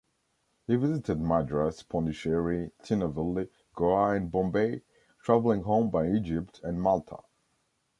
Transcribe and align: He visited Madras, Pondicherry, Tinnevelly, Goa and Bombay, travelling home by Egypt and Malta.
He 0.65 0.77
visited 0.77 1.19
Madras, 1.21 1.83
Pondicherry, 1.83 2.71
Tinnevelly, 2.81 3.49
Goa 3.75 4.15
and 4.15 4.31
Bombay, 4.31 4.81
travelling 5.23 5.61
home 5.61 5.91
by 5.91 6.07
Egypt 6.09 6.59
and 6.63 6.81
Malta. 6.81 7.17